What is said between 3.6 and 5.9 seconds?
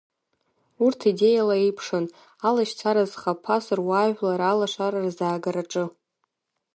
руаажәлар алашара рзаагараҿы.